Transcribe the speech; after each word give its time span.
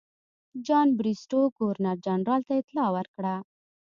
جان 0.65 0.87
بریسټو 0.99 1.41
ګورنر 1.57 1.97
جنرال 2.05 2.41
ته 2.47 2.53
اطلاع 2.61 2.89
ورکړه. 2.93 3.35